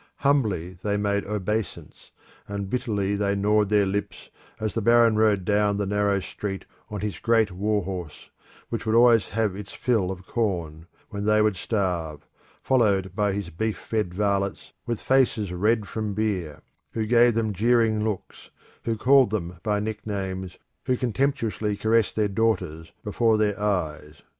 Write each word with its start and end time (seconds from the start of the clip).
Humbly 0.15 0.79
they 0.81 0.97
made 0.97 1.27
obeisance, 1.27 2.09
and 2.47 2.71
bitterly 2.71 3.15
they 3.15 3.35
gnawed 3.35 3.69
their 3.69 3.85
lips 3.85 4.31
as 4.59 4.73
the 4.73 4.81
baron 4.81 5.15
rode 5.15 5.45
down 5.45 5.77
the 5.77 5.85
narrow 5.85 6.19
street 6.19 6.65
on 6.89 7.01
his 7.01 7.19
great 7.19 7.51
war 7.51 7.83
horse, 7.83 8.31
which 8.69 8.83
would 8.83 8.95
always 8.95 9.29
have 9.29 9.55
its 9.55 9.73
fill 9.73 10.09
of 10.09 10.25
corn, 10.25 10.87
when 11.09 11.25
they 11.25 11.39
would 11.39 11.55
starve, 11.55 12.25
followed 12.63 13.15
by 13.15 13.31
his 13.31 13.51
beef 13.51 13.77
fed 13.77 14.11
varlets 14.11 14.73
with 14.87 14.99
faces 15.03 15.51
red 15.53 15.87
from 15.87 16.15
beer, 16.15 16.63
who 16.93 17.05
gave 17.05 17.35
them 17.35 17.53
jeering 17.53 18.03
looks, 18.03 18.49
who 18.85 18.97
called 18.97 19.29
them 19.29 19.59
by 19.61 19.79
nicknames, 19.79 20.57
who 20.87 20.97
contemptuously 20.97 21.77
caressed 21.77 22.15
their 22.15 22.27
daughters 22.27 22.91
before 23.03 23.37
their 23.37 23.61
eyes. 23.61 24.23